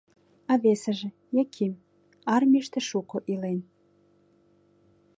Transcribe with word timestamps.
А 0.51 0.53
весыже— 0.63 1.09
Яким, 1.43 1.73
армийыште 2.35 2.79
шуко 2.89 3.17
илен. 3.31 3.59